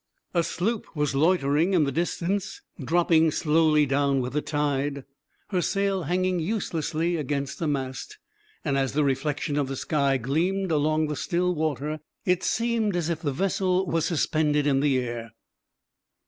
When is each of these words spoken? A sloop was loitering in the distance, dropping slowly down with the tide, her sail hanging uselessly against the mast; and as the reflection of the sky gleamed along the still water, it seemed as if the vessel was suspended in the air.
A 0.33 0.41
sloop 0.43 0.87
was 0.95 1.13
loitering 1.13 1.73
in 1.75 1.83
the 1.83 1.91
distance, 1.91 2.63
dropping 2.83 3.29
slowly 3.29 3.85
down 3.85 4.19
with 4.19 4.33
the 4.33 4.41
tide, 4.41 5.03
her 5.51 5.61
sail 5.61 6.05
hanging 6.05 6.39
uselessly 6.39 7.17
against 7.17 7.59
the 7.59 7.67
mast; 7.67 8.17
and 8.65 8.79
as 8.79 8.93
the 8.93 9.03
reflection 9.03 9.57
of 9.59 9.67
the 9.67 9.75
sky 9.75 10.17
gleamed 10.17 10.71
along 10.71 11.05
the 11.05 11.15
still 11.15 11.53
water, 11.53 11.99
it 12.25 12.41
seemed 12.43 12.95
as 12.95 13.09
if 13.09 13.21
the 13.21 13.31
vessel 13.31 13.85
was 13.85 14.03
suspended 14.05 14.65
in 14.65 14.79
the 14.79 14.97
air. 14.97 15.33